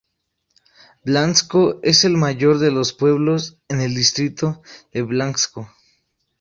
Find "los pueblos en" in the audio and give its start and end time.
2.71-3.81